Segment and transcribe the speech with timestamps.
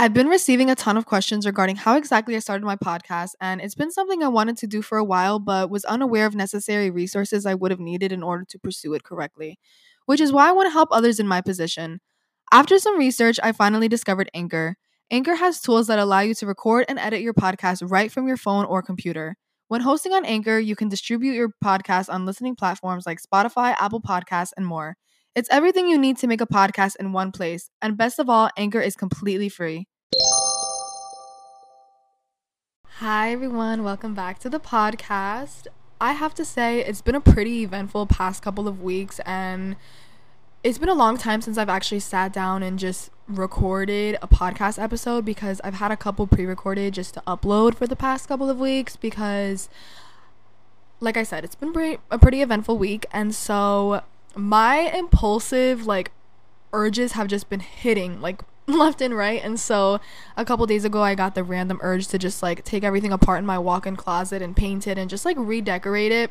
[0.00, 3.60] I've been receiving a ton of questions regarding how exactly I started my podcast, and
[3.60, 6.88] it's been something I wanted to do for a while, but was unaware of necessary
[6.90, 9.58] resources I would have needed in order to pursue it correctly,
[10.06, 12.00] which is why I want to help others in my position.
[12.50, 14.76] After some research, I finally discovered Anchor.
[15.10, 18.38] Anchor has tools that allow you to record and edit your podcast right from your
[18.38, 19.36] phone or computer.
[19.68, 24.00] When hosting on Anchor, you can distribute your podcast on listening platforms like Spotify, Apple
[24.00, 24.96] Podcasts, and more.
[25.36, 28.50] It's everything you need to make a podcast in one place, and best of all,
[28.56, 29.86] Anchor is completely free.
[32.96, 33.84] Hi, everyone.
[33.84, 35.68] Welcome back to the podcast.
[36.00, 39.76] I have to say, it's been a pretty eventful past couple of weeks, and
[40.64, 44.82] it's been a long time since I've actually sat down and just recorded a podcast
[44.82, 48.50] episode because I've had a couple pre recorded just to upload for the past couple
[48.50, 49.68] of weeks because,
[50.98, 54.02] like I said, it's been a pretty eventful week, and so
[54.36, 56.12] my impulsive, like,
[56.72, 59.42] urges have just been hitting like left and right.
[59.42, 60.00] And so
[60.36, 63.40] a couple days ago, I got the random urge to just like take everything apart
[63.40, 66.30] in my walk in closet and paint it and just like redecorate it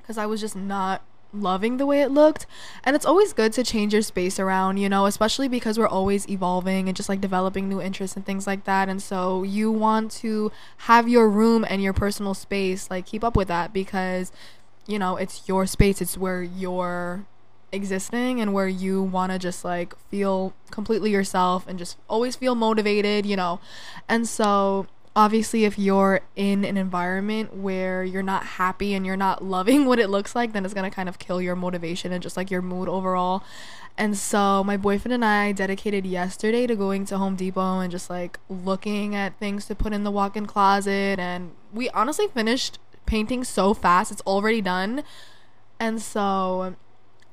[0.00, 2.46] because I was just not loving the way it looked.
[2.84, 6.28] And it's always good to change your space around, you know, especially because we're always
[6.28, 8.88] evolving and just like developing new interests and things like that.
[8.88, 13.36] And so you want to have your room and your personal space like keep up
[13.36, 14.30] with that because
[14.86, 17.26] you know, it's your space, it's where you're
[17.72, 22.54] existing and where you want to just like feel completely yourself and just always feel
[22.54, 23.60] motivated, you know.
[24.08, 29.44] And so obviously if you're in an environment where you're not happy and you're not
[29.56, 32.22] loving what it looks like, then it's going to kind of kill your motivation and
[32.22, 33.42] just like your mood overall.
[33.96, 38.10] And so my boyfriend and I dedicated yesterday to going to Home Depot and just
[38.10, 43.44] like looking at things to put in the walk-in closet and we honestly finished painting
[43.44, 44.12] so fast.
[44.12, 45.02] It's already done.
[45.78, 46.76] And so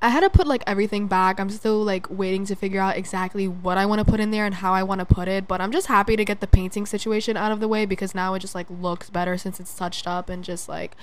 [0.03, 1.39] I had to put like everything back.
[1.39, 4.47] I'm still like waiting to figure out exactly what I want to put in there
[4.47, 5.47] and how I want to put it.
[5.47, 8.33] But I'm just happy to get the painting situation out of the way because now
[8.33, 10.95] it just like looks better since it's touched up and just like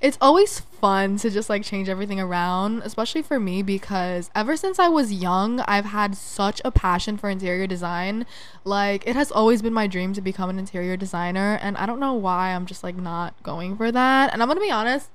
[0.00, 4.78] it's always fun to just like change everything around, especially for me because ever since
[4.78, 8.24] I was young, I've had such a passion for interior design.
[8.64, 12.00] Like it has always been my dream to become an interior designer and I don't
[12.00, 14.32] know why I'm just like not going for that.
[14.32, 15.10] And I'm going to be honest,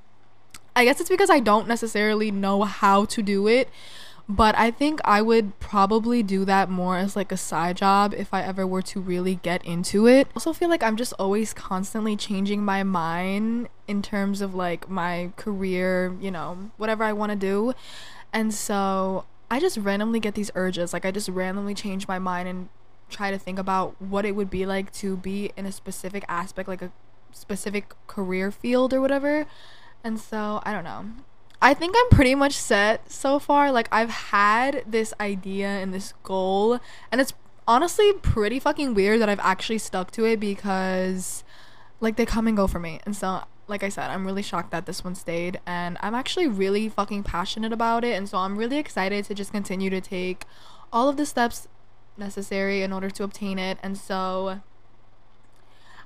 [0.76, 3.70] I guess it's because I don't necessarily know how to do it,
[4.30, 8.34] but I think I would probably do that more as like a side job if
[8.34, 10.28] I ever were to really get into it.
[10.36, 15.32] Also feel like I'm just always constantly changing my mind in terms of like my
[15.36, 17.74] career, you know, whatever I want to do.
[18.32, 20.94] And so I just randomly get these urges.
[20.94, 22.70] Like I just randomly change my mind and
[23.10, 26.70] try to think about what it would be like to be in a specific aspect,
[26.70, 26.92] like a
[27.34, 29.46] specific career field or whatever.
[30.04, 31.06] And so, I don't know.
[31.62, 33.72] I think I'm pretty much set so far.
[33.72, 36.80] Like, I've had this idea and this goal,
[37.12, 37.34] and it's
[37.68, 41.44] honestly pretty fucking weird that I've actually stuck to it because,
[42.00, 43.00] like, they come and go for me.
[43.06, 46.48] And so, like I said, I'm really shocked that this one stayed, and I'm actually
[46.48, 48.18] really fucking passionate about it.
[48.18, 50.46] And so, I'm really excited to just continue to take
[50.92, 51.68] all of the steps
[52.18, 53.78] necessary in order to obtain it.
[53.84, 54.62] And so,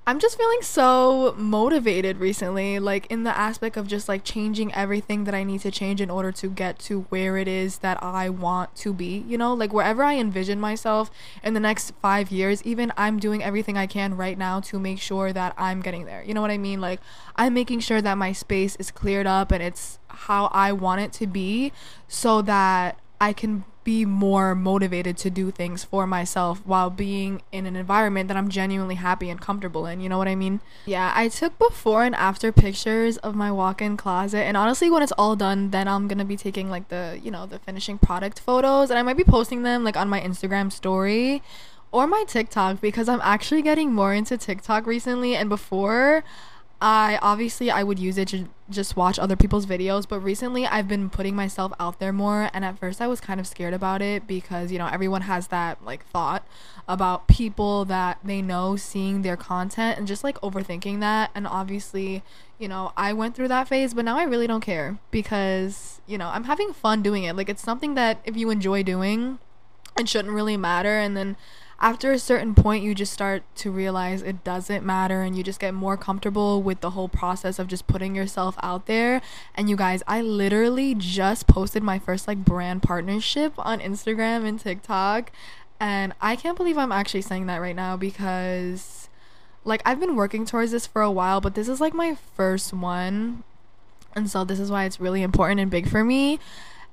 [0.07, 5.23] I'm just feeling so motivated recently, like in the aspect of just like changing everything
[5.23, 8.29] that I need to change in order to get to where it is that I
[8.29, 11.09] want to be, you know, like wherever I envision myself
[11.41, 14.99] in the next five years, even I'm doing everything I can right now to make
[14.99, 16.23] sure that I'm getting there.
[16.23, 16.79] You know what I mean?
[16.79, 16.99] Like,
[17.35, 21.13] I'm making sure that my space is cleared up and it's how I want it
[21.13, 21.73] to be
[22.07, 27.65] so that I can be more motivated to do things for myself while being in
[27.65, 30.01] an environment that I'm genuinely happy and comfortable in.
[30.01, 30.59] You know what I mean?
[30.85, 35.13] Yeah, I took before and after pictures of my walk-in closet and honestly when it's
[35.13, 38.89] all done, then I'm to be taking like the, you know, the finishing product photos
[38.89, 41.43] and I might be posting them like on my Instagram story
[41.91, 46.23] or my TikTok because I'm actually getting more into TikTok recently and before
[46.81, 50.87] I obviously I would use it to just watch other people's videos, but recently I've
[50.87, 54.01] been putting myself out there more and at first I was kind of scared about
[54.01, 56.45] it because, you know, everyone has that like thought
[56.87, 62.23] about people that they know seeing their content and just like overthinking that and obviously,
[62.59, 66.17] you know, I went through that phase, but now I really don't care because, you
[66.17, 67.35] know, I'm having fun doing it.
[67.35, 69.39] Like it's something that if you enjoy doing,
[69.97, 71.37] it shouldn't really matter and then
[71.79, 75.59] after a certain point you just start to realize it doesn't matter and you just
[75.59, 79.21] get more comfortable with the whole process of just putting yourself out there.
[79.55, 84.59] And you guys i literally just posted my first like brand partnership on instagram and
[84.59, 85.31] tiktok.
[85.79, 89.09] And i can't believe i'm actually saying that right now because
[89.63, 92.73] like i've been working towards this for a while but this is like my first
[92.73, 93.43] one.
[94.17, 96.39] And so this is why it's really important and big for me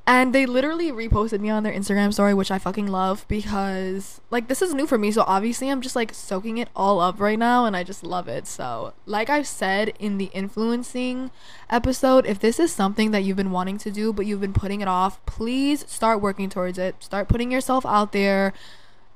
[0.05, 4.49] And they literally reposted me on their Instagram story, which I fucking love because, like,
[4.49, 5.13] this is new for me.
[5.13, 8.27] So, obviously, I'm just like soaking it all up right now and I just love
[8.27, 8.49] it.
[8.49, 11.31] So, like I've said in the influencing
[11.71, 14.81] episode, if this is something that you've been wanting to do, but you've been putting
[14.81, 16.97] it off, please start working towards it.
[17.05, 18.53] Start putting yourself out there.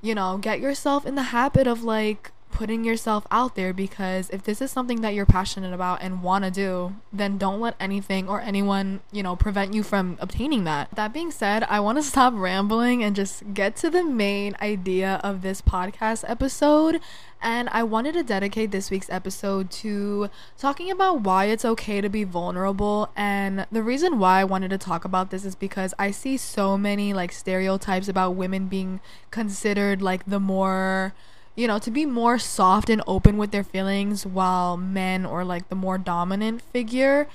[0.03, 4.43] You know, get yourself in the habit of like putting yourself out there because if
[4.43, 8.26] this is something that you're passionate about and want to do, then don't let anything
[8.31, 10.88] or anyone, you know, prevent you from obtaining that.
[10.94, 15.20] That being said, I want to stop rambling and just get to the main idea
[15.23, 16.99] of this podcast episode.
[17.43, 22.09] And I wanted to dedicate this week's episode to talking about why it's okay to
[22.09, 23.11] be vulnerable.
[23.14, 26.79] And the reason why I wanted to talk about this is because I see so
[26.79, 29.00] many like stereotypes about women being
[29.31, 31.12] considered like the more
[31.56, 35.69] you know, to be more soft and open with their feelings while men or like
[35.70, 37.26] the more dominant figure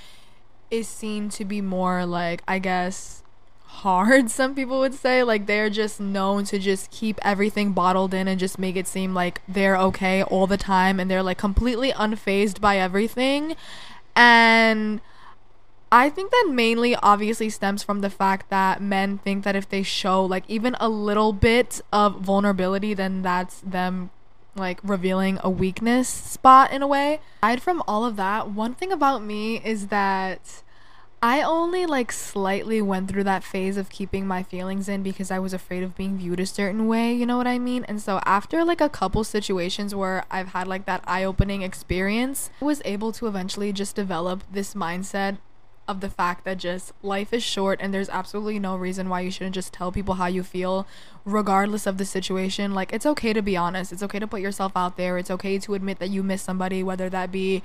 [0.69, 3.23] is seen to be more like, I guess,
[3.65, 5.23] hard, some people would say.
[5.23, 9.13] Like they're just known to just keep everything bottled in and just make it seem
[9.13, 13.55] like they're okay all the time and they're like completely unfazed by everything.
[14.15, 15.01] And
[15.93, 19.83] I think that mainly obviously stems from the fact that men think that if they
[19.83, 24.09] show like even a little bit of vulnerability, then that's them
[24.55, 27.19] like revealing a weakness spot in a way.
[27.43, 30.63] Aside from all of that, one thing about me is that
[31.21, 35.39] I only like slightly went through that phase of keeping my feelings in because I
[35.39, 37.83] was afraid of being viewed a certain way, you know what I mean?
[37.83, 42.65] And so after like a couple situations where I've had like that eye-opening experience, I
[42.65, 45.37] was able to eventually just develop this mindset
[45.91, 49.29] of the fact that just life is short and there's absolutely no reason why you
[49.29, 50.87] shouldn't just tell people how you feel
[51.25, 52.73] regardless of the situation.
[52.73, 53.91] Like it's okay to be honest.
[53.91, 55.17] It's okay to put yourself out there.
[55.17, 57.61] It's okay to admit that you miss somebody whether that be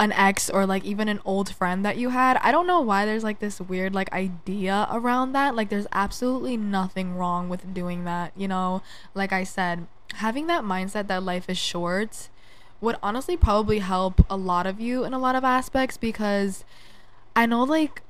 [0.00, 2.36] an ex or like even an old friend that you had.
[2.38, 5.54] I don't know why there's like this weird like idea around that.
[5.54, 8.82] Like there's absolutely nothing wrong with doing that you know?
[9.14, 12.28] Like i said having that mindset that life is short
[12.80, 16.64] would honestly probably help a lot of you in a lot of aspects because
[17.38, 18.02] I know like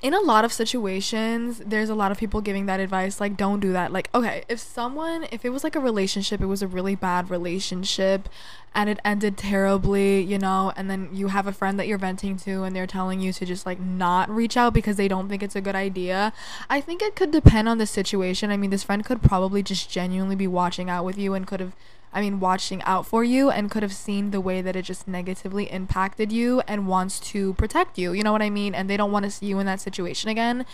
[0.00, 3.60] in a lot of situations there's a lot of people giving that advice like don't
[3.60, 3.92] do that.
[3.92, 7.28] Like okay if someone if it was like a relationship it was a really bad
[7.28, 8.26] relationship
[8.74, 12.38] and it ended terribly you know and then you have a friend that you're venting
[12.38, 15.42] to and they're telling you to just like not reach out because they don't think
[15.42, 16.32] it's a good idea
[16.70, 18.50] i think it could depend on the situation.
[18.50, 21.60] I mean this friend could probably just genuinely be watching out with you and could
[21.60, 21.74] have
[22.12, 25.06] I mean, watching out for you and could have seen the way that it just
[25.06, 28.12] negatively impacted you and wants to protect you.
[28.12, 28.74] You know what I mean?
[28.74, 30.64] And they don't want to see you in that situation again.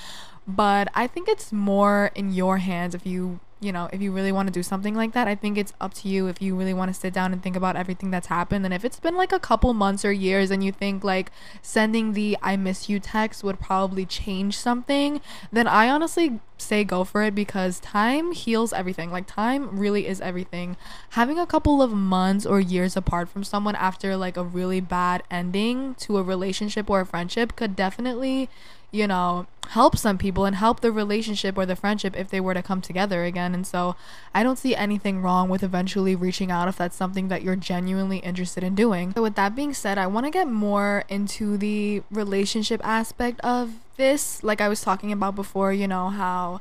[0.46, 4.32] But I think it's more in your hands if you you know, if you really
[4.32, 6.74] want to do something like that, I think it's up to you if you really
[6.74, 8.64] want to sit down and think about everything that's happened.
[8.64, 11.30] And if it's been like a couple months or years and you think like
[11.62, 15.20] sending the I miss you text would probably change something,
[15.50, 19.10] then I honestly say go for it because time heals everything.
[19.10, 20.76] Like time really is everything.
[21.10, 25.22] Having a couple of months or years apart from someone after like a really bad
[25.30, 28.48] ending to a relationship or a friendship could definitely
[28.94, 32.54] you know, help some people and help the relationship or the friendship if they were
[32.54, 33.52] to come together again.
[33.52, 33.96] And so
[34.32, 38.18] I don't see anything wrong with eventually reaching out if that's something that you're genuinely
[38.18, 39.12] interested in doing.
[39.14, 43.72] So, with that being said, I want to get more into the relationship aspect of
[43.96, 44.44] this.
[44.44, 46.60] Like I was talking about before, you know, how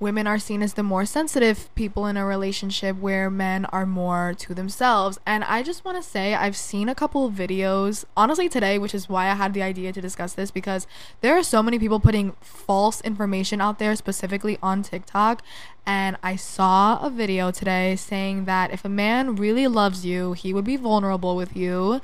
[0.00, 4.34] women are seen as the more sensitive people in a relationship where men are more
[4.38, 5.18] to themselves.
[5.26, 8.94] And I just want to say I've seen a couple of videos, honestly today, which
[8.94, 10.86] is why I had the idea to discuss this because
[11.20, 15.42] there are so many people putting false information out there specifically on TikTok.
[15.84, 20.52] And I saw a video today saying that if a man really loves you, he
[20.52, 22.02] would be vulnerable with you.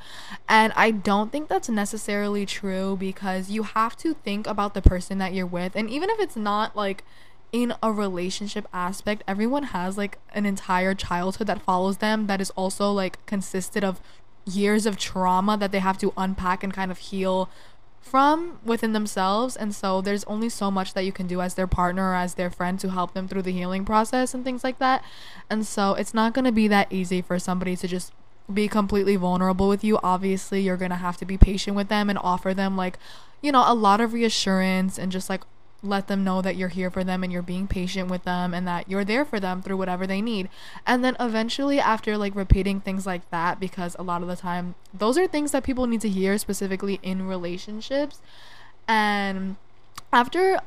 [0.49, 5.19] And I don't think that's necessarily true because you have to think about the person
[5.19, 5.75] that you're with.
[5.75, 7.03] And even if it's not like
[7.51, 12.51] in a relationship aspect, everyone has like an entire childhood that follows them that is
[12.51, 14.01] also like consisted of
[14.45, 17.49] years of trauma that they have to unpack and kind of heal
[18.01, 19.55] from within themselves.
[19.55, 22.35] And so there's only so much that you can do as their partner or as
[22.35, 25.03] their friend to help them through the healing process and things like that.
[25.49, 28.11] And so it's not going to be that easy for somebody to just
[28.53, 29.97] be completely vulnerable with you.
[30.03, 32.99] Obviously, you're going to have to be patient with them and offer them like
[33.45, 35.41] you know, a lot of reassurance and just like
[35.85, 38.67] let them know that you're here for them and you're being patient with them and
[38.67, 40.49] that you're there for them through whatever they need.
[40.85, 44.75] And then eventually, after like repeating things like that, because a lot of the time,
[44.93, 48.19] those are things that people need to hear specifically in relationships.
[48.87, 49.55] And
[50.11, 50.59] after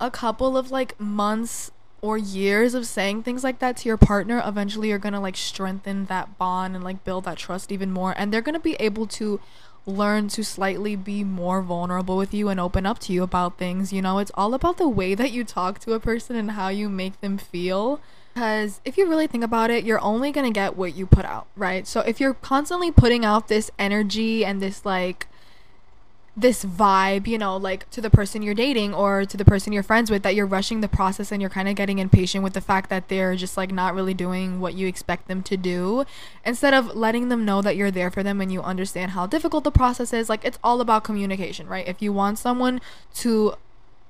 [0.00, 4.42] a couple of like months or years of saying things like that to your partner,
[4.44, 8.12] eventually you're gonna like strengthen that bond and like build that trust even more.
[8.16, 9.40] And they're gonna be able to
[9.86, 13.92] learn to slightly be more vulnerable with you and open up to you about things.
[13.92, 16.68] You know, it's all about the way that you talk to a person and how
[16.68, 18.00] you make them feel.
[18.32, 21.24] Because if you really think about it, you're only going to get what you put
[21.24, 21.86] out, right?
[21.86, 25.26] So if you're constantly putting out this energy and this like
[26.34, 29.82] this vibe, you know, like to the person you're dating or to the person you're
[29.82, 32.60] friends with that you're rushing the process and you're kind of getting impatient with the
[32.60, 36.04] fact that they're just like not really doing what you expect them to do
[36.44, 39.62] instead of letting them know that you're there for them and you understand how difficult
[39.62, 40.30] the process is.
[40.30, 41.86] Like it's all about communication, right?
[41.86, 42.80] If you want someone
[43.16, 43.54] to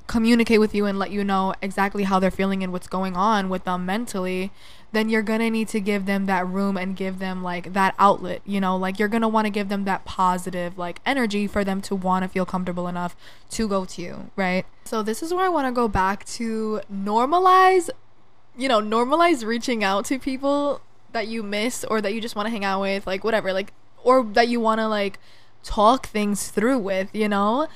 [0.06, 3.48] communicate with you and let you know exactly how they're feeling and what's going on
[3.48, 4.52] with them mentally,
[4.92, 8.42] then you're gonna need to give them that room and give them like that outlet,
[8.44, 11.94] you know, like you're gonna wanna give them that positive like energy for them to
[11.94, 13.16] wanna feel comfortable enough
[13.50, 14.66] to go to you, right?
[14.84, 17.88] So this is where I wanna go back to normalize,
[18.56, 20.82] you know, normalize reaching out to people
[21.12, 23.72] that you miss or that you just wanna hang out with, like whatever, like,
[24.04, 25.18] or that you wanna like
[25.62, 27.66] talk things through with, you know?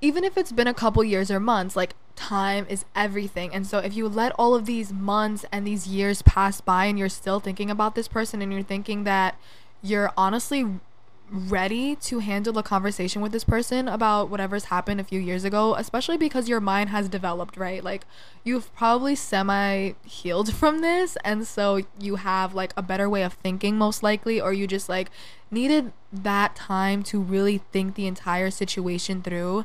[0.00, 3.54] Even if it's been a couple years or months, like time is everything.
[3.54, 6.98] And so if you let all of these months and these years pass by and
[6.98, 9.38] you're still thinking about this person and you're thinking that
[9.82, 10.80] you're honestly
[11.30, 15.74] ready to handle a conversation with this person about whatever's happened a few years ago,
[15.74, 17.82] especially because your mind has developed, right?
[17.84, 18.04] Like
[18.44, 23.34] you've probably semi healed from this and so you have like a better way of
[23.34, 25.10] thinking most likely or you just like
[25.50, 29.64] needed that time to really think the entire situation through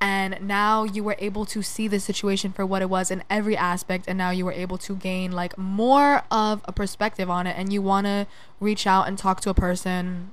[0.00, 3.56] and now you were able to see the situation for what it was in every
[3.56, 7.54] aspect and now you were able to gain like more of a perspective on it
[7.56, 8.26] and you want to
[8.60, 10.32] reach out and talk to a person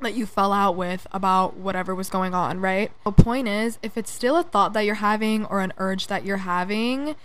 [0.00, 2.92] that you fell out with about whatever was going on, right?
[3.04, 6.24] The point is, if it's still a thought that you're having or an urge that
[6.24, 7.16] you're having,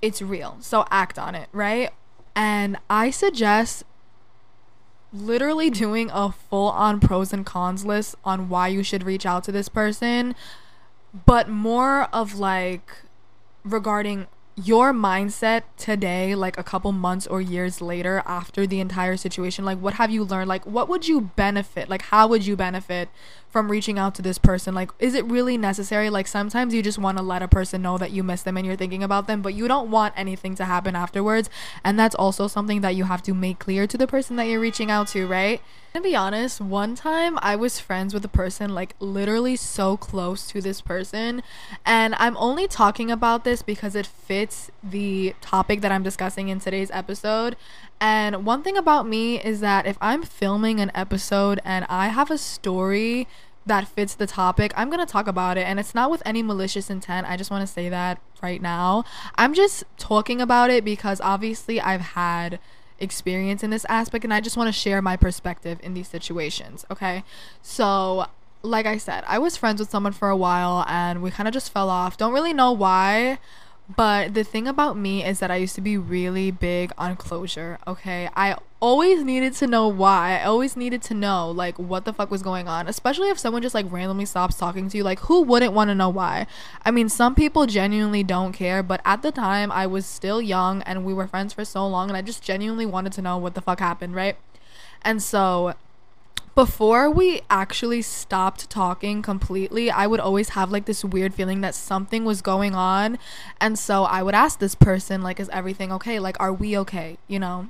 [0.00, 0.56] it's real.
[0.60, 1.90] So act on it, right?
[2.34, 3.84] And I suggest
[5.12, 9.44] literally doing a full on pros and cons list on why you should reach out
[9.44, 10.34] to this person,
[11.26, 12.90] but more of like
[13.64, 19.64] regarding your mindset today like a couple months or years later after the entire situation
[19.64, 20.48] like what have you learned?
[20.48, 21.88] Like what would you benefit?
[21.88, 23.08] Like how would you benefit
[23.52, 24.74] from reaching out to this person?
[24.74, 26.10] Like is it really necessary?
[26.10, 28.66] Like sometimes you just want to let a person know that you miss them and
[28.66, 31.50] you're thinking about them but you don't want anything to happen afterwards.
[31.84, 34.60] And that's also something that you have to make clear to the person that you're
[34.60, 35.60] reaching out to right?
[35.94, 40.46] To be honest one time i was friends with a person like literally so close
[40.48, 41.42] to this person.
[41.84, 46.60] And i'm only talking about this because it fits the topic that i'm discussing in
[46.60, 47.56] today's episode
[48.02, 52.32] and one thing about me is that if I'm filming an episode and I have
[52.32, 53.28] a story
[53.64, 55.60] that fits the topic, I'm going to talk about it.
[55.60, 57.28] And it's not with any malicious intent.
[57.30, 59.04] I just want to say that right now.
[59.36, 62.58] I'm just talking about it because obviously I've had
[62.98, 66.84] experience in this aspect and I just want to share my perspective in these situations.
[66.90, 67.22] Okay.
[67.62, 68.26] So,
[68.62, 71.54] like I said, I was friends with someone for a while and we kind of
[71.54, 72.16] just fell off.
[72.16, 73.38] Don't really know why.
[73.96, 77.78] But the thing about me is that I used to be really big on closure,
[77.86, 78.28] okay?
[78.36, 80.38] I always needed to know why.
[80.40, 83.62] I always needed to know like what the fuck was going on, especially if someone
[83.62, 85.04] just like randomly stops talking to you.
[85.04, 86.46] Like who wouldn't want to know why?
[86.84, 90.82] I mean, some people genuinely don't care, but at the time I was still young
[90.82, 93.54] and we were friends for so long and I just genuinely wanted to know what
[93.54, 94.36] the fuck happened, right?
[95.02, 95.74] And so
[96.54, 101.74] before we actually stopped talking completely, I would always have like this weird feeling that
[101.74, 103.18] something was going on.
[103.60, 106.18] And so I would ask this person, like, is everything okay?
[106.18, 107.18] Like, are we okay?
[107.26, 107.68] You know?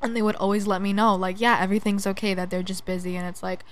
[0.00, 3.16] And they would always let me know, like, yeah, everything's okay, that they're just busy.
[3.16, 3.64] And it's like,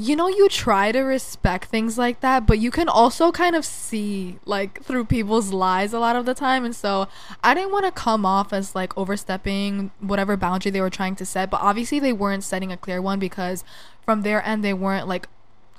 [0.00, 3.64] you know you try to respect things like that but you can also kind of
[3.64, 7.08] see like through people's lies a lot of the time and so
[7.42, 11.26] i didn't want to come off as like overstepping whatever boundary they were trying to
[11.26, 13.64] set but obviously they weren't setting a clear one because
[14.04, 15.28] from their end they weren't like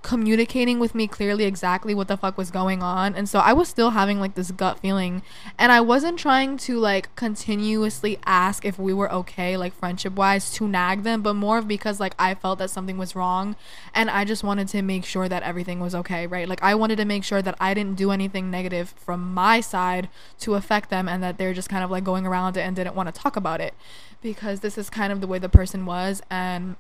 [0.02, 3.16] communicating with me clearly exactly what the fuck was going on.
[3.16, 5.22] And so i was still having like this gut feeling.
[5.58, 10.52] And i wasn't trying to like continuously ask if we were okay like friendship wise
[10.54, 13.56] to nag them but more because like i felt that something was wrong.
[13.94, 16.48] And i just wanted to make sure that everything was okay right?
[16.48, 20.10] Like i wanted to make sure that i didn't do anything negative from my side
[20.40, 22.96] to affect them and that they're just kind of like going around it and didn't
[22.96, 23.74] want to talk about it.
[24.22, 26.76] Because this is kind of the way the person was and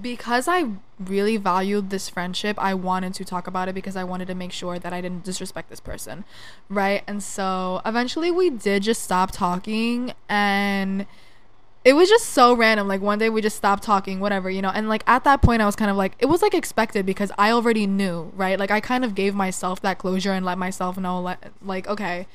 [0.00, 0.66] because I
[0.98, 4.52] really valued this friendship, I wanted to talk about it because I wanted to make
[4.52, 6.24] sure that I didn't disrespect this person,
[6.68, 7.02] right?
[7.06, 11.06] And so eventually we did just stop talking and
[11.84, 12.86] it was just so random.
[12.86, 14.70] Like one day we just stopped talking, whatever, you know.
[14.70, 17.32] And like at that point I was kind of like it was like expected because
[17.36, 18.58] I already knew, right?
[18.58, 22.26] Like I kind of gave myself that closure and let myself know like okay,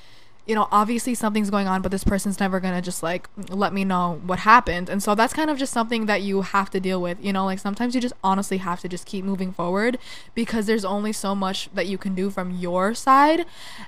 [0.48, 3.84] you know, obviously something's going on, but this person's never gonna just like let me
[3.84, 4.90] know what happened.
[4.90, 7.46] And so that's kind of just something that you have to deal with, you know,
[7.46, 9.98] like sometimes you just honestly have to just keep moving forward
[10.34, 13.46] because there's only so much that you can do from your side.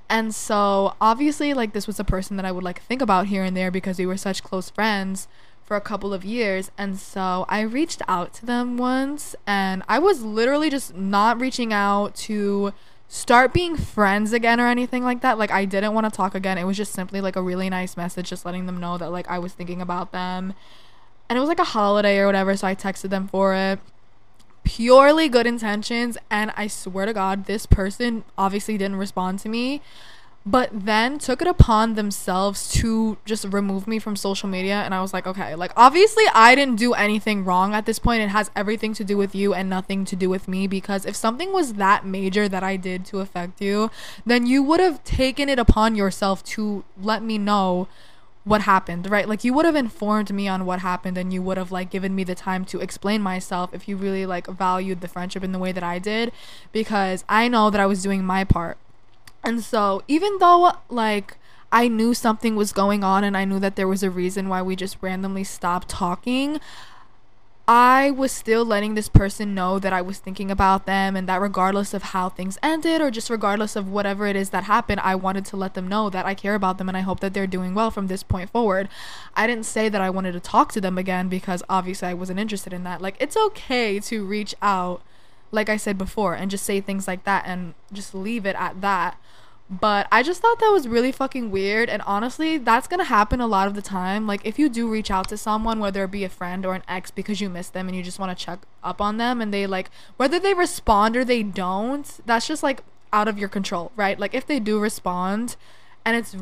[0.10, 3.44] And so obviously, like, this was a person that I would like think about here
[3.44, 5.28] and there because we were such close friends
[5.63, 6.72] for a couple of years.
[6.78, 11.72] And so I reached out to them once, and I was literally just not reaching
[11.72, 12.74] out to
[13.12, 15.39] start being friends again or anything like that.
[15.39, 16.60] Like I didn't want to talk again.
[16.60, 19.28] It was just simply like a really nice message just letting them know that like
[19.28, 20.54] I was thinking about them.
[21.28, 23.80] And it was like a holiday or whatever, so I texted them for it.
[24.63, 29.82] Purely good intentions and I swear to god this person obviously didn't respond to me
[30.46, 35.01] but then took it upon themselves to just remove me from social media and i
[35.01, 38.22] was like okay like obviously i didn't do anything wrong at this point.
[38.22, 41.15] It has everything to do with you and nothing to do with me because if
[41.15, 43.91] something was that major that i did to affect you
[44.25, 47.88] then you would have taken it upon yourself to let me know
[48.46, 49.27] what happened right?
[49.27, 52.15] Like you would have informed me on what happened and you would have like given
[52.15, 55.60] me the time to explain myself if you really like valued the friendship in the
[55.60, 56.31] way that i did
[56.72, 58.77] because i know that i was doing my part
[59.43, 61.38] and so, even though like
[61.72, 64.62] I knew something was going on and I knew that there was a reason why
[64.62, 66.60] we just randomly stopped talking,
[67.67, 71.39] I was still letting this person know that I was thinking about them and that
[71.39, 75.13] regardless of how things ended or just regardless of whatever it is that happened, I
[75.13, 77.46] wanted to let them know that I care about them and I hope that they're
[77.46, 78.89] doing well from this point forward.
[79.36, 82.39] I didn't say that I wanted to talk to them again because obviously I wasn't
[82.39, 83.03] interested in that.
[83.03, 85.03] Like, it's okay to reach out,
[85.51, 88.82] like I said before, and just say things like that and just leave it at
[88.82, 89.18] that
[89.70, 91.89] but I just thought that was really fucking weird.
[91.89, 94.25] And honestly, that's gonna happen a lot of the time.
[94.25, 96.82] Like, if you do reach out to someone, whether it be a friend or an
[96.88, 99.68] ex, because you miss them and you just wanna check up on them, and they
[99.68, 102.82] like, whether they respond or they don't, that's just like
[103.13, 104.20] out of your control, right?
[104.20, 105.56] Like, if they do respond
[106.03, 106.36] and it's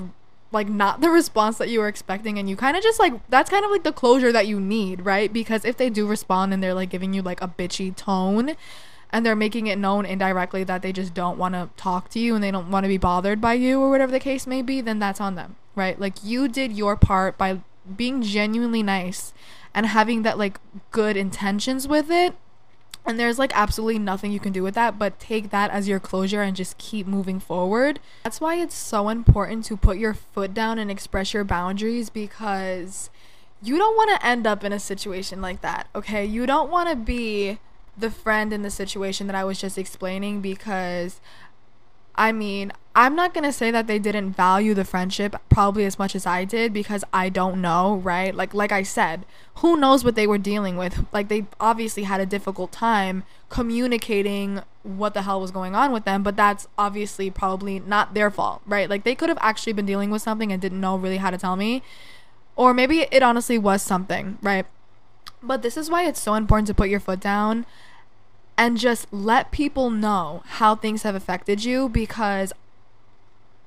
[0.53, 3.49] like not the response that you were expecting and you kind of just like that's
[3.49, 6.63] kind of like the closure that you need right because if they do respond and
[6.63, 8.55] they're like giving you like a bitchy tone
[9.11, 12.35] and they're making it known indirectly that they just don't want to talk to you
[12.35, 14.81] and they don't want to be bothered by you or whatever the case may be,
[14.81, 15.99] then that's on them, right?
[15.99, 17.61] Like you did your part by
[17.95, 19.33] being genuinely nice
[19.73, 20.59] and having that like
[20.91, 22.35] good intentions with it.
[23.05, 25.99] And there's like absolutely nothing you can do with that, but take that as your
[25.99, 28.01] closure and just keep moving forward.
[28.25, 33.09] That's why it's so important to put your foot down and express your boundaries because
[33.61, 36.25] you don't want to end up in a situation like that, okay?
[36.25, 37.59] You don't want to be
[37.97, 41.19] the friend in the situation that I was just explaining because
[42.17, 45.99] I mean, I'm not going to say that they didn't value the friendship probably as
[45.99, 48.33] much as I did because I don't know, right?
[48.33, 49.23] Like like I said,
[49.57, 51.05] who knows what they were dealing with?
[51.13, 56.05] Like they obviously had a difficult time communicating what the hell was going on with
[56.05, 58.89] them, but that's obviously probably not their fault, right?
[58.89, 61.37] Like they could have actually been dealing with something and didn't know really how to
[61.37, 61.83] tell me.
[62.55, 64.65] Or maybe it honestly was something, right?
[65.43, 67.67] But this is why it's so important to put your foot down
[68.57, 72.53] and just let people know how things have affected you because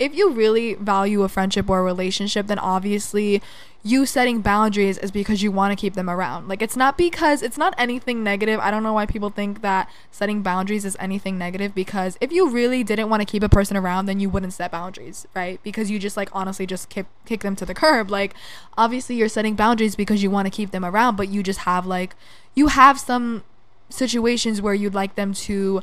[0.00, 3.42] if you really value a friendship or a relationship, then obviously
[3.82, 6.48] you setting boundaries is because you want to keep them around.
[6.48, 8.58] Like it's not because it's not anything negative.
[8.60, 12.48] I don't know why people think that setting boundaries is anything negative because if you
[12.48, 15.62] really didn't want to keep a person around, then you wouldn't set boundaries, right?
[15.62, 18.10] Because you just like honestly just kick kick them to the curb.
[18.10, 18.34] Like
[18.78, 21.84] obviously you're setting boundaries because you want to keep them around, but you just have
[21.84, 22.14] like
[22.54, 23.44] you have some
[23.90, 25.82] situations where you'd like them to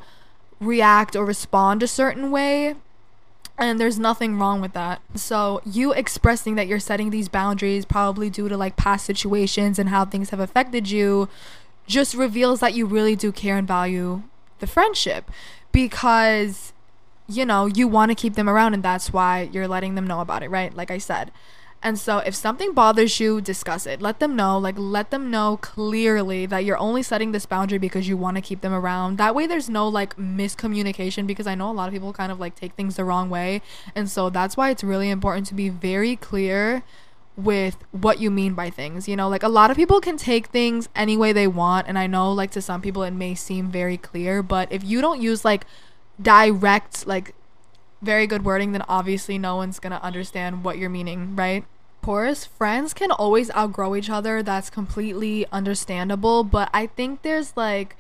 [0.59, 2.75] react or respond a certain way
[3.59, 5.01] and there's nothing wrong with that.
[5.15, 9.89] So, you expressing that you're setting these boundaries probably due to like past situations and
[9.89, 11.27] how things have affected you
[11.87, 14.23] just reveals that you really do care and value
[14.59, 15.31] the friendship
[15.71, 16.73] because
[17.29, 20.21] you know, you want to keep them around and that's why you're letting them know
[20.21, 20.73] about it, right?
[20.73, 21.31] Like I said.
[21.87, 24.01] And so if something bothers you, discuss it.
[24.01, 28.09] Let them know, like let them know clearly that you're only setting this boundary because
[28.09, 29.17] you want to keep them around.
[29.19, 32.41] That way there's no like miscommunication because I know a lot of people kind of
[32.41, 33.61] like take things the wrong way.
[33.95, 36.83] And so that's why it's really important to be very clear
[37.37, 39.07] with what you mean by things.
[39.07, 41.97] You know, like a lot of people can take things any way they want and
[41.97, 45.21] I know like to some people it may seem very clear, but if you don't
[45.21, 45.65] use like
[46.21, 47.33] direct like
[48.01, 51.63] very good wording, then obviously no one's gonna understand what you're meaning, right?
[52.07, 54.41] Taurus, friends can always outgrow each other.
[54.41, 56.45] That's completely understandable.
[56.45, 57.97] But I think there's like,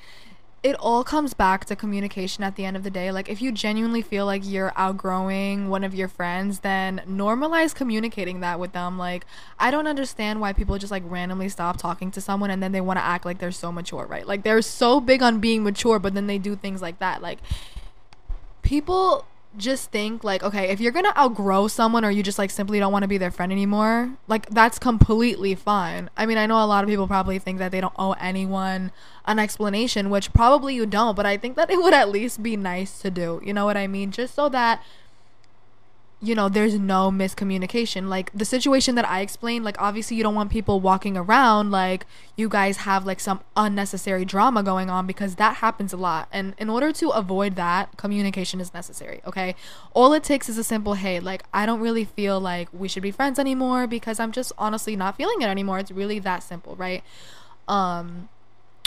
[0.63, 3.11] it all comes back to communication at the end of the day.
[3.11, 8.39] Like, if you genuinely feel like you're outgrowing one of your friends, then normalize communicating
[8.39, 8.97] that with them.
[8.97, 9.25] Like,
[9.59, 12.79] I don't understand why people just like randomly stop talking to someone and then they
[12.79, 14.25] want to act like they're so mature, right?
[14.25, 17.21] Like, they're so big on being mature, but then they do things like that.
[17.21, 17.39] Like,
[18.61, 19.25] people
[19.57, 22.91] just think like okay if you're gonna outgrow someone or you just like simply don't
[22.91, 26.09] want to be their friend anymore like that's completely fine.
[26.15, 28.91] I mean i know a lot of people probably think that they don't owe anyone
[29.25, 32.55] an explanation which probably you don't but i think that it would at least be
[32.55, 33.41] nice to do.
[33.43, 34.11] You know what i mean?
[34.11, 34.83] Just so that
[36.19, 38.07] you know, there's no miscommunication.
[38.07, 42.07] Like the situation that I explained, like obviously you don't want people walking around like
[42.35, 46.27] you guys have like some unnecessary drama going on because that happens a lot.
[46.31, 49.55] And in order to avoid that, communication is necessary, okay?
[49.93, 53.03] All it takes is a simple, "Hey, like I don't really feel like we should
[53.03, 56.75] be friends anymore because I'm just honestly not feeling it anymore." It's really that simple,
[56.75, 57.03] right?
[57.67, 58.29] Um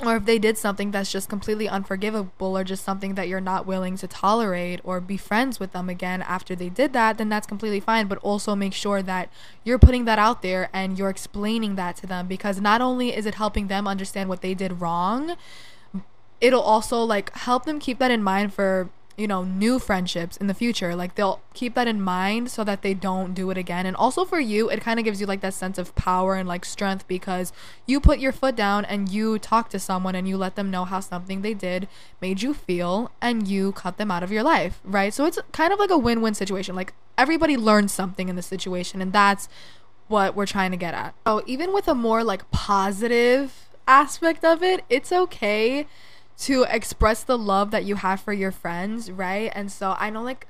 [0.03, 3.67] or if they did something that's just completely unforgivable or just something that you're not
[3.67, 7.47] willing to tolerate or be friends with them again after they did that, then that's
[7.47, 8.07] completely fine.
[8.07, 9.31] But also make sure that
[9.65, 13.27] you're putting that out there and you're explaining that to them because not only is
[13.27, 15.37] it helping them understand what they did wrong,
[16.41, 18.89] it'll also like help them keep that in mind for
[19.21, 20.97] you know, new friendships in the future.
[20.97, 23.85] Like they'll keep that in mind so that they don't do it again.
[23.85, 26.49] And also for you, it kind of gives you like that sense of power and
[26.49, 27.53] like strength because
[27.85, 30.87] you put your foot down and you talk to someone and you let them know
[30.87, 31.87] how something they did
[32.23, 35.13] made you feel and you cut them out of your life, right?
[35.13, 36.75] So it's kind of like a win win situation.
[36.75, 39.51] Like everybody learns something in the situation, and that's
[40.09, 41.15] what we're trying to get at.
[41.27, 45.87] So even with a more like positive aspect of it, it's okay
[46.41, 49.53] to express the love that you have for your friends, right?
[49.55, 50.47] And so I know like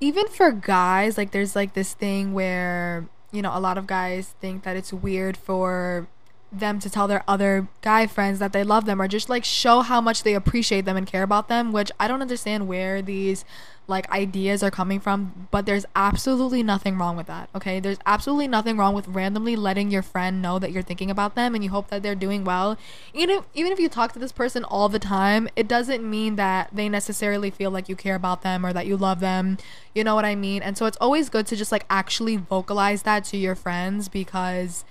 [0.00, 4.34] even for guys, like there's like this thing where, you know, a lot of guys
[4.40, 6.08] think that it's weird for
[6.52, 9.80] them to tell their other guy friends that they love them or just like show
[9.80, 13.44] how much they appreciate them and care about them, which I don't understand where these
[13.90, 17.50] like ideas are coming from, but there's absolutely nothing wrong with that.
[17.54, 17.80] Okay?
[17.80, 21.54] There's absolutely nothing wrong with randomly letting your friend know that you're thinking about them
[21.54, 22.78] and you hope that they're doing well.
[23.12, 26.36] Even if, even if you talk to this person all the time, it doesn't mean
[26.36, 29.58] that they necessarily feel like you care about them or that you love them.
[29.94, 30.62] You know what I mean?
[30.62, 34.84] And so it's always good to just like actually vocalize that to your friends because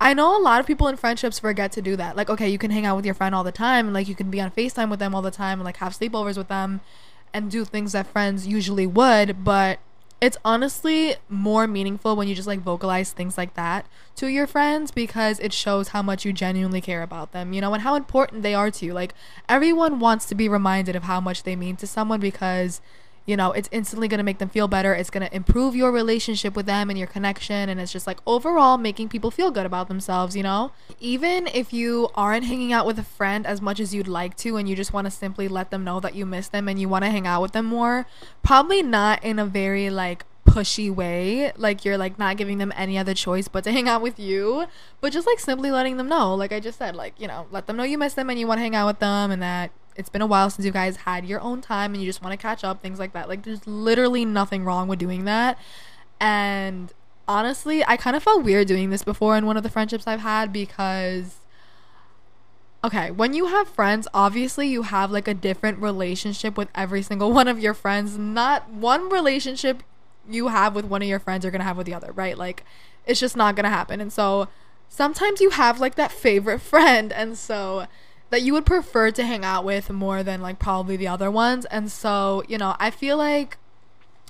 [0.00, 2.16] I know a lot of people in friendships forget to do that.
[2.16, 4.14] Like, okay, you can hang out with your friend all the time, and like you
[4.14, 6.80] can be on FaceTime with them all the time, and like have sleepovers with them
[7.34, 9.78] and do things that friends usually would, but
[10.20, 13.86] it's honestly more meaningful when you just like vocalize things like that
[14.16, 17.72] to your friends because it shows how much you genuinely care about them, you know,
[17.72, 18.92] and how important they are to you.
[18.92, 19.14] Like
[19.48, 22.82] everyone wants to be reminded of how much they mean to someone because
[23.26, 24.94] you know, it's instantly going to make them feel better.
[24.94, 27.68] It's going to improve your relationship with them and your connection.
[27.68, 30.72] And it's just like overall making people feel good about themselves, you know?
[30.98, 34.56] Even if you aren't hanging out with a friend as much as you'd like to
[34.56, 36.88] and you just want to simply let them know that you miss them and you
[36.88, 38.06] want to hang out with them more,
[38.42, 42.98] probably not in a very like pushy way like you're like not giving them any
[42.98, 44.66] other choice but to hang out with you
[45.00, 47.68] but just like simply letting them know like i just said like you know let
[47.68, 49.70] them know you miss them and you want to hang out with them and that
[50.00, 52.32] it's been a while since you guys had your own time and you just want
[52.32, 53.28] to catch up, things like that.
[53.28, 55.58] Like there's literally nothing wrong with doing that.
[56.18, 56.92] And
[57.28, 60.20] honestly, I kind of felt weird doing this before in one of the friendships I've
[60.20, 61.36] had because
[62.82, 67.32] okay, when you have friends, obviously you have like a different relationship with every single
[67.40, 68.18] one of your friends.
[68.18, 69.82] Not one relationship
[70.28, 72.36] you have with one of your friends you're going to have with the other, right?
[72.36, 72.64] Like
[73.06, 74.00] it's just not going to happen.
[74.00, 74.48] And so
[74.88, 77.86] sometimes you have like that favorite friend and so
[78.30, 81.66] that you would prefer to hang out with more than like probably the other ones.
[81.66, 83.58] And so, you know, I feel like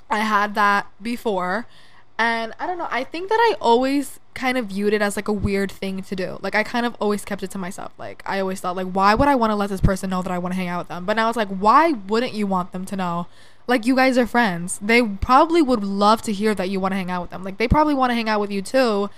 [0.08, 1.66] I had that before.
[2.18, 5.28] And I don't know, I think that I always kind of viewed it as like
[5.28, 6.38] a weird thing to do.
[6.40, 7.92] Like I kind of always kept it to myself.
[7.98, 10.32] Like I always thought like why would I want to let this person know that
[10.32, 11.04] I want to hang out with them?
[11.04, 13.26] But now it's like why wouldn't you want them to know?
[13.66, 14.78] Like you guys are friends.
[14.82, 17.44] They probably would love to hear that you want to hang out with them.
[17.44, 19.10] Like they probably want to hang out with you too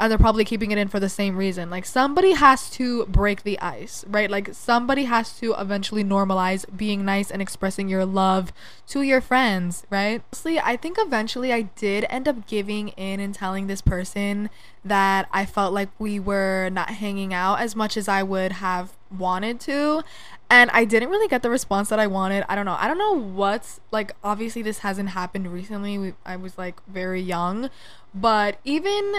[0.00, 1.70] and they're probably keeping it in for the same reason.
[1.70, 4.28] Like somebody has to break the ice, right?
[4.28, 8.52] Like somebody has to eventually normalize being nice and expressing your love
[8.88, 10.22] to your friends, right?
[10.32, 14.50] Honestly, I think eventually I did end up giving in and telling this person
[14.84, 18.96] that I felt like we were not hanging out as much as I would have
[19.16, 20.02] wanted to.
[20.50, 22.44] And I didn't really get the response that I wanted.
[22.48, 22.76] I don't know.
[22.78, 25.98] I don't know what's like obviously this hasn't happened recently.
[25.98, 27.70] We, I was like very young,
[28.12, 29.14] but even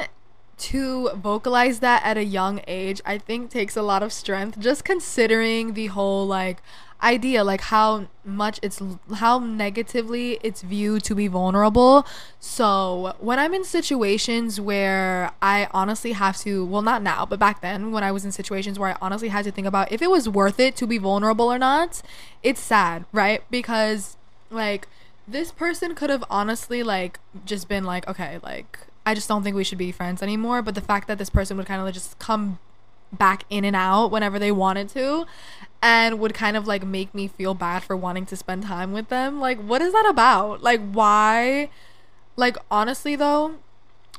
[0.58, 4.84] to vocalize that at a young age, I think takes a lot of strength just
[4.84, 6.62] considering the whole like
[7.04, 8.82] idea like how much it's
[9.15, 12.06] how negatively it's viewed to be vulnerable.
[12.39, 17.62] So, when I'm in situations where I honestly have to, well not now, but back
[17.62, 20.10] then when I was in situations where I honestly had to think about if it
[20.10, 22.02] was worth it to be vulnerable or not,
[22.44, 23.44] it's sad, right?
[23.52, 24.18] Because
[24.50, 24.88] like
[25.28, 29.56] this person could have honestly like just been like okay, like I just don't think
[29.56, 30.62] we should be friends anymore.
[30.62, 32.60] But the fact that this person would kind of like just come
[33.12, 35.26] back in and out whenever they wanted to,
[35.82, 39.10] and would kind of like make me feel bad for wanting to spend time with
[39.10, 39.39] them.
[39.39, 40.63] Like, what is that about?
[40.63, 41.70] Like, why?
[42.36, 43.56] Like, honestly, though,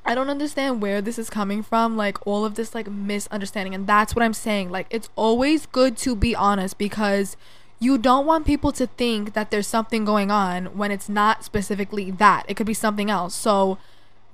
[0.07, 3.75] I don't understand where this is coming from, like all of this like misunderstanding.
[3.75, 4.71] And that's what I'm saying.
[4.71, 7.37] Like it's always good to be honest because
[7.81, 12.13] you don't want people to think that there's something going on when it's not specifically
[12.13, 12.45] that.
[12.49, 13.35] It could be something else.
[13.35, 13.79] So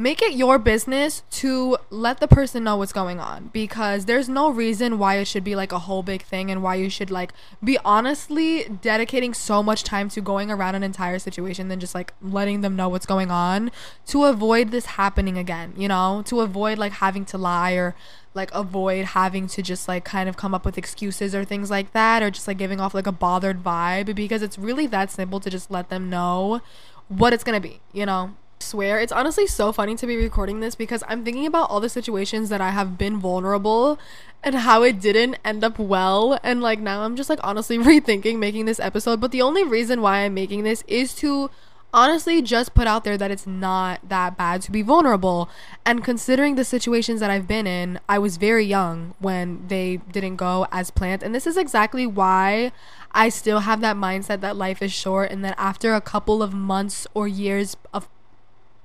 [0.02, 4.50] make it your business to let the person know what's going on because there's no
[4.50, 7.32] reason why it should be like a whole big thing and why you should like
[7.62, 12.12] be honestly dedicating so much time to going around an entire situation than just like
[12.20, 13.70] letting them know what's going on
[14.04, 17.94] to avoid this happening again, you know, to avoid like having to lie or
[18.34, 21.92] like avoid having to just like kind of come up with excuses or things like
[21.92, 25.38] that or just like giving off like a bothered vibe because it's really that simple
[25.38, 26.60] to just let them know
[27.06, 30.60] what it's going to be, you know swear it's honestly so funny to be recording
[30.60, 33.98] this because I'm thinking about all the situations that I have been vulnerable
[34.42, 36.38] and how it didn't end up well.
[36.42, 39.20] And like now I'm just like honestly rethinking making this episode.
[39.20, 41.50] But the only reason why I'm making this is to
[41.94, 45.48] honestly just put out there that it's not that bad to be vulnerable.
[45.84, 50.36] And considering the situations that I've been in I was very young when they didn't
[50.36, 51.22] go as planned.
[51.22, 52.72] And this is exactly why
[53.12, 56.54] I still have that mindset that life is short and that after a couple of
[56.54, 58.08] months or years of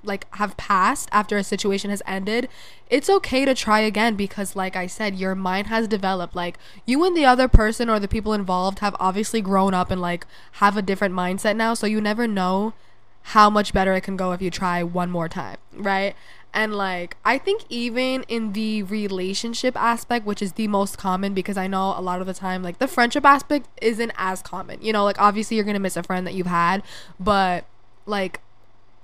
[0.04, 2.50] like have passed after a situation has ended,
[2.90, 6.36] it's okay to try again because like I said, your mind has developed.
[6.36, 10.02] Like you and the other person or the people involved have obviously grown up and
[10.02, 12.74] like have a different mindset now, so you never know
[13.22, 16.16] how much better it can go if you try one more time, right?
[16.54, 21.58] And like I think even in the relationship aspect, which is the most common because
[21.58, 24.82] I know a lot of the time like the friendship aspect isn't as common.
[24.82, 26.84] You know, like obviously you're to miss a friend that you've had,
[27.20, 27.66] but
[28.06, 28.40] like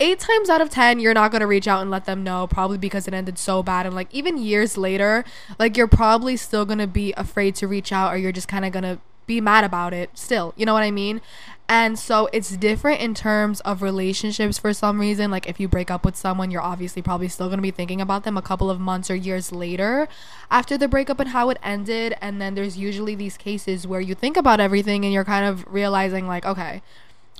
[0.00, 2.46] eight times out of ten you're not going to reach out and let them know
[2.46, 3.86] probably because it ended so bad.
[3.86, 5.24] And like even years later
[5.58, 8.64] like you're probably still going to be afraid to reach out or you're just kind
[8.64, 10.52] of going to be mad about it still.
[10.56, 11.20] You know what i mean?
[11.66, 15.30] And so it's different in terms of relationships for some reason.
[15.30, 18.00] Like if you break up with someone you're obviously probably still going to be thinking
[18.00, 20.08] about them a couple of months or years later
[20.50, 22.16] after the breakup and how it ended.
[22.20, 25.64] And then there's usually these cases where you think about everything and you're kind of
[25.72, 26.82] realizing like okay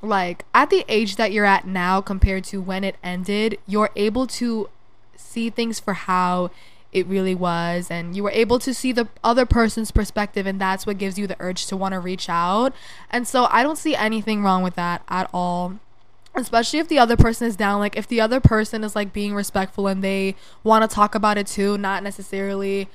[0.05, 4.27] like at the age that you're at now compared to when it ended, you're able
[4.27, 4.69] to
[5.17, 6.51] see things for how
[6.93, 10.87] it really was and you were able to see the other person's perspective and that's
[10.87, 12.73] what gives you the urge to want to reach out.
[13.11, 15.81] And so I don't see anything wrong with that at all.
[16.37, 19.35] Especially if the other person is down like if the other person is like being
[19.35, 22.89] respectful and they want to talk about it too, not necessarily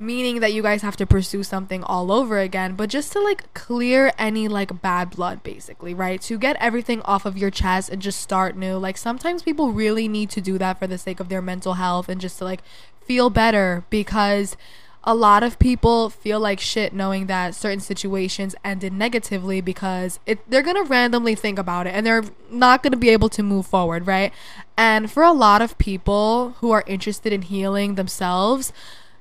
[0.00, 3.52] meaning that you guys have to pursue something all over again, but just to like
[3.52, 6.22] clear any like bad blood, basically, right?
[6.22, 8.78] To get everything off of your chest and just start new.
[8.78, 12.08] Like sometimes people really need to do that for the sake of their mental health
[12.08, 12.62] and just to like
[13.04, 14.56] feel better because
[15.04, 20.38] a lot of people feel like shit knowing that certain situations ended negatively because it
[20.50, 24.06] they're to randomly think about it and they're not to be able to move forward,
[24.06, 24.32] right?
[24.78, 28.72] And for a lot of people who are interested in healing themselves,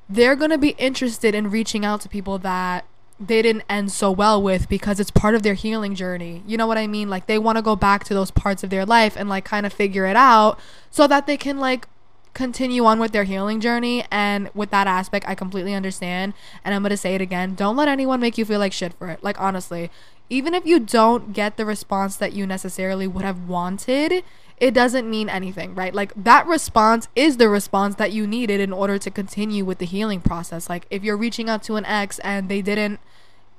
[0.10, 2.86] they're going to be interested in reaching out to people that
[3.19, 6.41] they didn't end so well with because it's part of their healing journey.
[6.48, 7.10] You know what I mean?
[7.10, 9.65] Like they want to go back to those parts of their life and like kind
[9.65, 10.58] of figure it out
[10.89, 11.88] so that they can like
[12.34, 16.82] continue on with their healing journey and with that aspect I completely understand and I'm
[16.82, 17.56] going to say it again.
[17.56, 19.22] Don't let anyone make you feel like shit for it.
[19.22, 19.91] Like honestly,
[20.30, 24.24] even if you don't get the response that you necessarily would have wanted,
[24.60, 25.93] it doesn't mean anything, right?
[25.93, 29.86] Like that response is the response that you needed in order to continue with the
[29.86, 30.69] healing process.
[30.69, 33.00] Like if you're reaching out to an ex and they didn't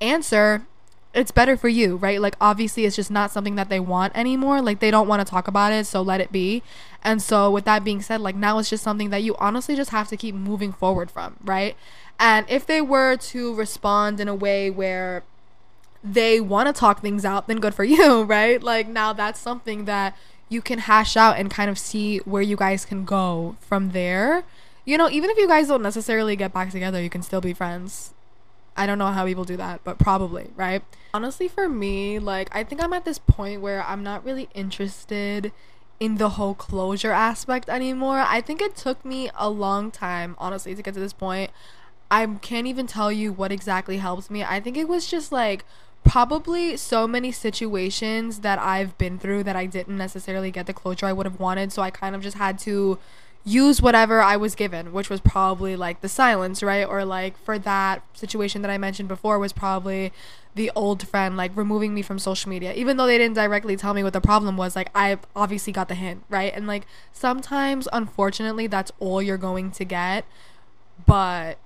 [0.00, 0.66] answer,
[1.14, 2.20] it's better for you, right?
[2.20, 4.60] Like obviously it's just not something that they want anymore.
[4.60, 6.62] Like they don't want to talk about it, so let it be.
[7.02, 9.90] And so with that being said, like now it's just something that you honestly just
[9.90, 11.76] have to keep moving forward from, right?
[12.18, 15.24] And if they were to respond in a way where
[16.04, 18.62] they want to talk things out, then good for you, right?
[18.62, 20.14] Like now that's something that
[20.50, 24.44] you can hash out and kind of see where you guys can go from there.
[24.84, 27.54] You know, even if you guys don't necessarily get back together, you can still be
[27.54, 28.12] friends.
[28.76, 30.82] I don't know how people do that, but probably, right?
[31.14, 35.52] Honestly, for me, like, I think I'm at this point where I'm not really interested
[36.00, 38.24] in the whole closure aspect anymore.
[38.26, 41.50] I think it took me a long time, honestly, to get to this point.
[42.10, 44.42] I can't even tell you what exactly helps me.
[44.42, 45.64] I think it was just like
[46.04, 51.06] probably so many situations that I've been through that I didn't necessarily get the closure
[51.06, 51.72] I would have wanted.
[51.72, 52.98] So I kind of just had to
[53.44, 56.84] use whatever I was given, which was probably like the silence, right?
[56.86, 60.12] Or like for that situation that I mentioned before was probably
[60.54, 62.72] the old friend like removing me from social media.
[62.74, 65.88] Even though they didn't directly tell me what the problem was, like I obviously got
[65.88, 66.52] the hint, right?
[66.54, 70.26] And like sometimes unfortunately that's all you're going to get.
[71.06, 71.58] But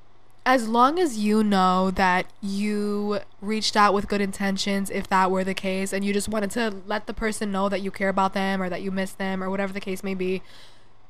[0.47, 5.45] as long as you know that you reached out with good intentions, if that were
[5.45, 8.35] the case, and you just wanted to let the person know that you care about
[8.35, 10.43] them or that you miss them or whatever the case may be,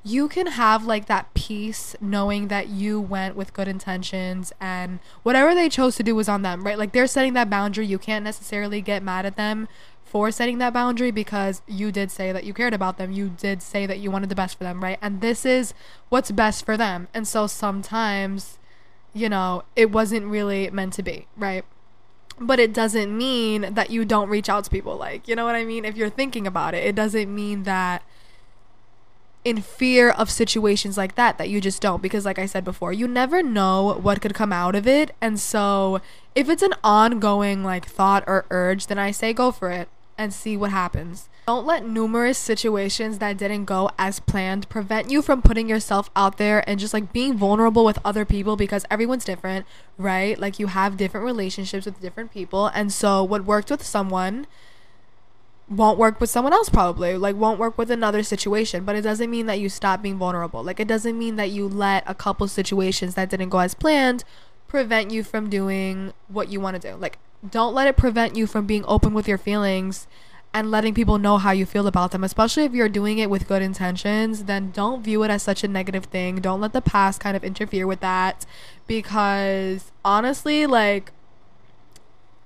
[0.04, 5.54] you can have like that peace knowing that you went with good intentions and whatever
[5.54, 6.78] they chose to do was on them, right?
[6.78, 7.86] Like they're setting that boundary.
[7.86, 9.66] You can't necessarily get mad at them
[10.04, 13.10] for setting that boundary because you did say that you cared about them.
[13.10, 14.98] You did say that you wanted the best for them, right?
[15.00, 15.74] And this is
[16.10, 17.08] what's best for them.
[17.14, 18.58] And so sometimes,
[19.14, 21.64] you know, it wasn't really meant to be, right?
[22.38, 24.96] But it doesn't mean that you don't reach out to people.
[24.96, 25.84] Like, you know what I mean?
[25.84, 28.02] If you're thinking about it, it doesn't mean that
[29.44, 32.92] in fear of situations like that that you just don't because like I said before,
[32.92, 35.14] you never know what could come out of it.
[35.20, 36.00] And so
[36.34, 40.32] if it's an ongoing like thought or urge, then I say go for it and
[40.32, 41.28] see what happens.
[41.46, 46.38] Don't let numerous situations that didn't go as planned prevent you from putting yourself out
[46.38, 49.66] there and just like being vulnerable with other people because everyone's different,
[49.98, 50.38] right?
[50.38, 52.68] Like you have different relationships with different people.
[52.68, 54.46] And so what worked with someone
[55.68, 59.30] won't work with someone else probably like won't work with another situation but it doesn't
[59.30, 62.46] mean that you stop being vulnerable like it doesn't mean that you let a couple
[62.46, 64.24] situations that didn't go as planned
[64.68, 67.16] prevent you from doing what you want to do like
[67.48, 70.06] don't let it prevent you from being open with your feelings
[70.54, 73.46] and letting people know how you feel about them especially if you're doing it with
[73.46, 77.20] good intentions then don't view it as such a negative thing don't let the past
[77.20, 78.46] kind of interfere with that
[78.86, 81.10] because honestly like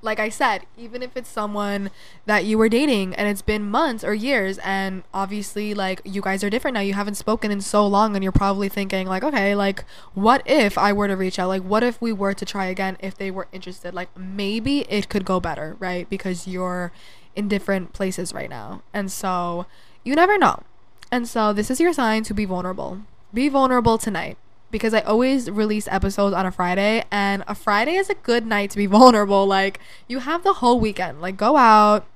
[0.00, 1.90] like I said, even if it's someone
[2.24, 6.44] that you were dating and it's been months or years and obviously like you guys
[6.44, 9.54] are different now, you haven't spoken in so long and you're probably thinking like, okay,
[9.54, 11.48] like what if I were to reach out?
[11.48, 13.92] Like what if we were to try again if they were interested?
[13.92, 16.08] Like maybe it could go better, right?
[16.08, 16.92] Because you're
[17.36, 18.82] in different places right now.
[18.92, 19.66] And so
[20.04, 20.62] you never know.
[21.10, 23.02] And so this is your sign to be vulnerable.
[23.32, 24.36] Be vulnerable tonight
[24.70, 28.70] because I always release episodes on a Friday, and a Friday is a good night
[28.70, 29.46] to be vulnerable.
[29.46, 31.20] Like, you have the whole weekend.
[31.20, 32.06] Like, go out,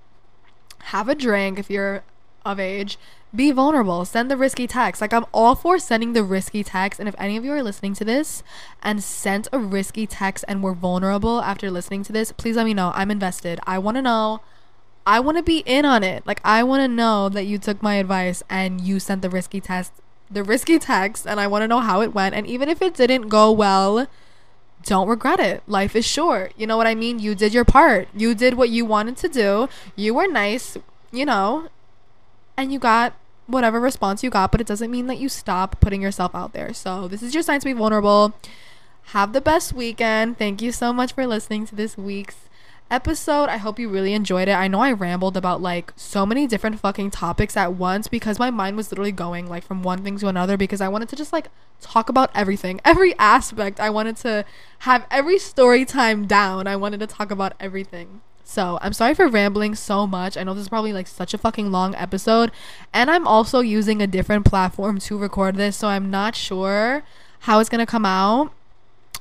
[0.84, 2.02] have a drink if you're
[2.44, 2.98] of age,
[3.34, 5.00] be vulnerable, send the risky text.
[5.00, 7.00] Like, I'm all for sending the risky text.
[7.00, 8.42] And if any of you are listening to this
[8.82, 12.74] and sent a risky text and were vulnerable after listening to this, please let me
[12.74, 12.92] know.
[12.94, 13.60] I'm invested.
[13.66, 14.40] I want to know.
[15.06, 16.26] I want to be in on it.
[16.26, 19.60] Like, I want to know that you took my advice and you sent the risky
[19.60, 19.92] test
[20.32, 22.34] the risky text and I want to know how it went.
[22.34, 24.06] And even if it didn't go well,
[24.84, 25.62] don't regret it.
[25.66, 26.52] Life is short.
[26.56, 27.18] You know what I mean?
[27.18, 28.08] You did your part.
[28.14, 29.68] You did what you wanted to do.
[29.94, 30.76] You were nice,
[31.10, 31.68] you know,
[32.56, 33.14] and you got
[33.46, 36.72] whatever response you got, but it doesn't mean that you stop putting yourself out there.
[36.72, 38.34] So, this is your sign to be vulnerable.
[39.06, 40.38] Have the best weekend.
[40.38, 42.48] Thank you so much for listening to this week's
[42.92, 43.48] episode.
[43.48, 44.52] I hope you really enjoyed it.
[44.52, 48.50] I know I rambled about like so many different fucking topics at once because my
[48.50, 51.32] mind was literally going like from one thing to another because I wanted to just
[51.32, 51.48] like
[51.80, 53.80] talk about everything, every aspect.
[53.80, 54.44] I wanted to
[54.80, 56.66] have every story time down.
[56.66, 58.20] I wanted to talk about everything.
[58.44, 60.36] So, I'm sorry for rambling so much.
[60.36, 62.50] I know this is probably like such a fucking long episode.
[62.92, 67.02] And I'm also using a different platform to record this, so I'm not sure
[67.40, 68.52] how it's going to come out,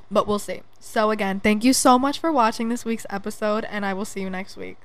[0.10, 0.63] but we'll see.
[0.84, 4.22] So, again, thank you so much for watching this week's episode, and I will see
[4.22, 4.78] you next week.